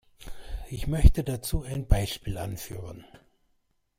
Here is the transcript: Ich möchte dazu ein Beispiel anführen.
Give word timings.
Ich 0.71 0.87
möchte 0.87 1.23
dazu 1.23 1.61
ein 1.61 1.85
Beispiel 1.85 2.39
anführen. 2.39 3.05